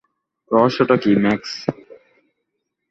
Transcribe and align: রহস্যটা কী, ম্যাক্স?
রহস্যটা 0.51 0.95
কী, 0.97 1.11
ম্যাক্স? 1.23 1.51